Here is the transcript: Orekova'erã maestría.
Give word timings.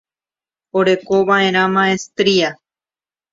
Orekova'erã 0.79 1.63
maestría. 1.75 2.49